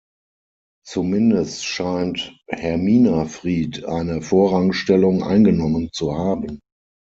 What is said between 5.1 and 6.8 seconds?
eingenommen zu haben.